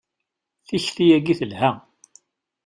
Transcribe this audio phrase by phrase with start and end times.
[0.67, 1.71] Tikti-yagi telha.